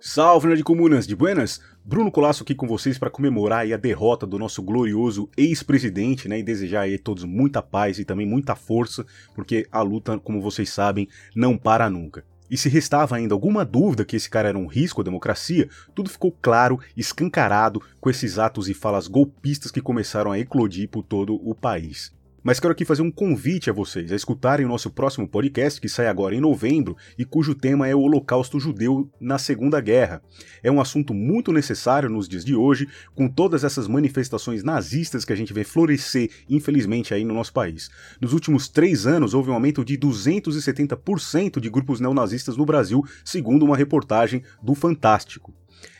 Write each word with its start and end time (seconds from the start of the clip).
Salve, 0.00 0.48
Nerd 0.48 0.62
Comunas, 0.62 1.06
de 1.06 1.16
buenas? 1.16 1.60
Bruno 1.84 2.10
Colasso 2.10 2.42
aqui 2.42 2.54
com 2.54 2.66
vocês 2.66 2.98
para 2.98 3.10
comemorar 3.10 3.70
a 3.70 3.76
derrota 3.76 4.26
do 4.26 4.38
nosso 4.38 4.62
glorioso 4.62 5.28
ex-presidente, 5.36 6.28
né, 6.28 6.38
e 6.38 6.42
desejar 6.42 6.88
a 6.88 6.98
todos 6.98 7.24
muita 7.24 7.62
paz 7.62 7.98
e 7.98 8.04
também 8.04 8.26
muita 8.26 8.54
força, 8.54 9.06
porque 9.34 9.66
a 9.70 9.80
luta, 9.82 10.18
como 10.18 10.40
vocês 10.40 10.70
sabem, 10.70 11.08
não 11.34 11.56
para 11.56 11.88
nunca. 11.88 12.24
E 12.50 12.56
se 12.56 12.68
restava 12.68 13.16
ainda 13.16 13.34
alguma 13.34 13.64
dúvida 13.64 14.04
que 14.04 14.16
esse 14.16 14.30
cara 14.30 14.48
era 14.48 14.58
um 14.58 14.66
risco 14.66 15.00
à 15.00 15.04
democracia, 15.04 15.68
tudo 15.94 16.10
ficou 16.10 16.30
claro, 16.40 16.78
escancarado 16.96 17.82
com 18.00 18.10
esses 18.10 18.38
atos 18.38 18.68
e 18.68 18.74
falas 18.74 19.08
golpistas 19.08 19.70
que 19.70 19.80
começaram 19.80 20.30
a 20.30 20.38
eclodir 20.38 20.88
por 20.88 21.02
todo 21.02 21.34
o 21.34 21.54
país. 21.54 22.15
Mas 22.46 22.60
quero 22.60 22.70
aqui 22.70 22.84
fazer 22.84 23.02
um 23.02 23.10
convite 23.10 23.68
a 23.68 23.72
vocês 23.72 24.12
a 24.12 24.14
escutarem 24.14 24.64
o 24.64 24.68
nosso 24.68 24.88
próximo 24.88 25.26
podcast, 25.26 25.80
que 25.80 25.88
sai 25.88 26.06
agora 26.06 26.32
em 26.32 26.40
novembro 26.40 26.96
e 27.18 27.24
cujo 27.24 27.56
tema 27.56 27.88
é 27.88 27.94
o 27.96 27.98
Holocausto 27.98 28.60
Judeu 28.60 29.10
na 29.20 29.36
Segunda 29.36 29.80
Guerra. 29.80 30.22
É 30.62 30.70
um 30.70 30.80
assunto 30.80 31.12
muito 31.12 31.50
necessário 31.52 32.08
nos 32.08 32.28
dias 32.28 32.44
de 32.44 32.54
hoje, 32.54 32.86
com 33.16 33.28
todas 33.28 33.64
essas 33.64 33.88
manifestações 33.88 34.62
nazistas 34.62 35.24
que 35.24 35.32
a 35.32 35.36
gente 35.36 35.52
vê 35.52 35.64
florescer, 35.64 36.30
infelizmente, 36.48 37.12
aí 37.12 37.24
no 37.24 37.34
nosso 37.34 37.52
país. 37.52 37.90
Nos 38.20 38.32
últimos 38.32 38.68
três 38.68 39.08
anos, 39.08 39.34
houve 39.34 39.50
um 39.50 39.54
aumento 39.54 39.84
de 39.84 39.98
270% 39.98 41.58
de 41.58 41.68
grupos 41.68 41.98
neonazistas 41.98 42.56
no 42.56 42.64
Brasil, 42.64 43.04
segundo 43.24 43.64
uma 43.64 43.76
reportagem 43.76 44.44
do 44.62 44.76
Fantástico. 44.76 45.52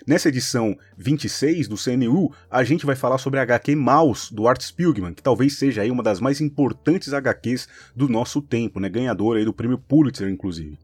Nessa 0.07 0.29
edição 0.29 0.79
26 0.97 1.67
do 1.67 1.75
CNU, 1.77 2.33
a 2.49 2.63
gente 2.63 2.87
vai 2.87 2.95
falar 2.95 3.19
sobre 3.19 3.41
a 3.41 3.43
HQ 3.43 3.75
Maus, 3.75 4.31
do 4.31 4.47
Art 4.47 4.63
Spiegelman, 4.63 5.13
que 5.13 5.23
talvez 5.23 5.59
seja 5.59 5.83
aí 5.83 5.91
uma 5.91 6.01
das 6.01 6.21
mais 6.21 6.41
importantes 6.41 7.13
HQs 7.13 7.67
do 7.95 8.09
nosso 8.09 8.41
tempo, 8.41 8.79
né? 8.79 8.89
ganhadora 8.89 9.41
aí 9.41 9.45
do 9.45 9.53
prêmio 9.53 9.77
Pulitzer, 9.77 10.29
inclusive. 10.29 10.79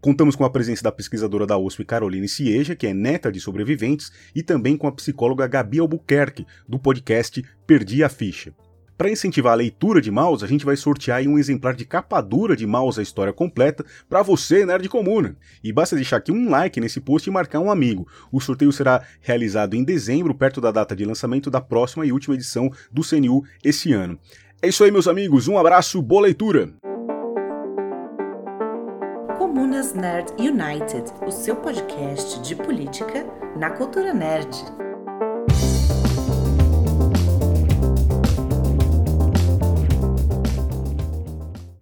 Contamos 0.00 0.36
com 0.36 0.44
a 0.44 0.50
presença 0.50 0.84
da 0.84 0.92
pesquisadora 0.92 1.48
da 1.48 1.58
USP 1.58 1.84
Caroline 1.84 2.28
Cieja, 2.28 2.76
que 2.76 2.86
é 2.86 2.94
neta 2.94 3.32
de 3.32 3.40
sobreviventes, 3.40 4.12
e 4.32 4.40
também 4.40 4.76
com 4.76 4.86
a 4.86 4.92
psicóloga 4.92 5.48
Gabi 5.48 5.80
Albuquerque, 5.80 6.46
do 6.68 6.78
podcast 6.78 7.44
Perdi 7.66 8.04
a 8.04 8.08
Ficha. 8.08 8.54
Para 9.00 9.10
incentivar 9.10 9.54
a 9.54 9.56
leitura 9.56 9.98
de 9.98 10.10
Maus, 10.10 10.42
a 10.42 10.46
gente 10.46 10.62
vai 10.62 10.76
sortear 10.76 11.22
um 11.22 11.38
exemplar 11.38 11.72
de 11.72 11.86
capa 11.86 12.20
dura 12.20 12.54
de 12.54 12.66
Maus 12.66 12.98
a 12.98 13.02
história 13.02 13.32
completa 13.32 13.82
para 14.10 14.20
você, 14.20 14.66
nerd 14.66 14.86
comuna. 14.90 15.34
E 15.64 15.72
basta 15.72 15.96
deixar 15.96 16.18
aqui 16.18 16.30
um 16.30 16.50
like 16.50 16.78
nesse 16.78 17.00
post 17.00 17.26
e 17.26 17.32
marcar 17.32 17.60
um 17.60 17.70
amigo. 17.70 18.06
O 18.30 18.42
sorteio 18.42 18.70
será 18.70 19.02
realizado 19.22 19.72
em 19.72 19.82
dezembro, 19.82 20.34
perto 20.34 20.60
da 20.60 20.70
data 20.70 20.94
de 20.94 21.06
lançamento 21.06 21.50
da 21.50 21.62
próxima 21.62 22.04
e 22.04 22.12
última 22.12 22.34
edição 22.34 22.70
do 22.92 23.00
CNU 23.02 23.42
esse 23.64 23.90
ano. 23.90 24.18
É 24.60 24.68
isso 24.68 24.84
aí, 24.84 24.90
meus 24.90 25.08
amigos. 25.08 25.48
Um 25.48 25.56
abraço, 25.56 26.02
boa 26.02 26.20
leitura! 26.20 26.68
Comunas 29.38 29.94
Nerd 29.94 30.30
United, 30.38 31.10
o 31.26 31.30
seu 31.30 31.56
podcast 31.56 32.38
de 32.42 32.54
política 32.54 33.24
na 33.56 33.70
cultura 33.70 34.12
nerd. 34.12 34.50